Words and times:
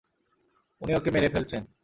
উনি 0.81 0.91
ওকে 0.95 1.09
মেরে 1.11 1.29
ফেলছেন! 1.33 1.61